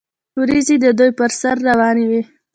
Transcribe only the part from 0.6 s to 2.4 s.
د دوی پر سر روانې وې.